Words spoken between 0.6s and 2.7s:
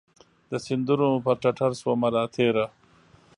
سیندونو پر ټټرشومه راتیره